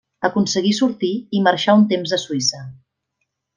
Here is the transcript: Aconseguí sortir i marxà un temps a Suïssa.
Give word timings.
Aconseguí 0.27 0.71
sortir 0.77 1.11
i 1.39 1.43
marxà 1.49 1.77
un 1.81 1.85
temps 1.93 2.17
a 2.19 2.21
Suïssa. 2.25 2.65